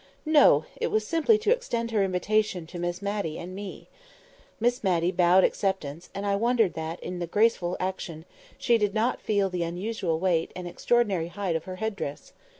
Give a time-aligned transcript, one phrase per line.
[0.25, 0.65] No!
[0.77, 3.87] it was simply to extend her invitation to Miss Matty and to me.
[4.59, 8.25] Miss Matty bowed acceptance; and I wondered that, in the graceful action,
[8.57, 12.33] she did not feel the unusual weight and extraordinary height of her head dress.